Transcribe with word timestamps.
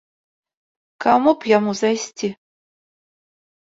К 0.95 1.01
каму 1.05 1.31
б 1.45 1.53
яму 1.57 1.71
зайсці? 1.83 2.35